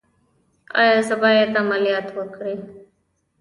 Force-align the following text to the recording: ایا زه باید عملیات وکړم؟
ایا 0.79 0.99
زه 1.07 1.15
باید 1.23 1.57
عملیات 1.61 2.07
وکړم؟ 2.13 2.59